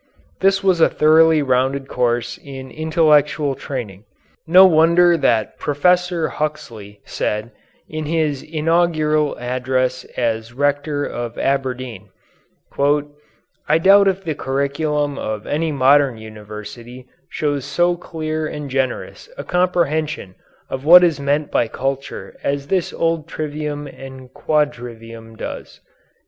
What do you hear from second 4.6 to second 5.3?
wonder